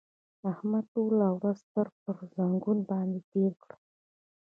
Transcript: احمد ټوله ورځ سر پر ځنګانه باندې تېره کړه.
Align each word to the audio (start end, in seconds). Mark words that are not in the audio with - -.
احمد 0.51 0.85
ټوله 0.93 1.27
ورځ 1.37 1.59
سر 1.71 1.87
پر 2.01 2.15
ځنګانه 2.35 2.83
باندې 2.89 3.19
تېره 3.31 3.53
کړه. 3.61 3.75